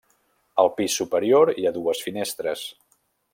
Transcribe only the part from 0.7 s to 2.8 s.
pis superior hi ha dues finestres.